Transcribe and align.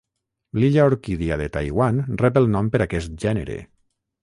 L'Illa 0.61 0.85
orquídia 0.91 1.37
de 1.43 1.45
Taiwan 1.59 2.01
rep 2.23 2.41
el 2.43 2.51
nom 2.57 2.73
per 2.77 2.83
aquest 2.89 3.17
gènere. 3.27 3.63